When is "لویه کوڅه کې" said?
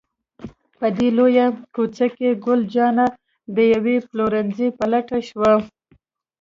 1.17-2.29